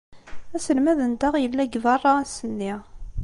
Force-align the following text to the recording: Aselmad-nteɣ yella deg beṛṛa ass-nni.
Aselmad-nteɣ 0.55 1.33
yella 1.39 1.63
deg 1.65 1.79
beṛṛa 1.83 2.11
ass-nni. 2.23 2.73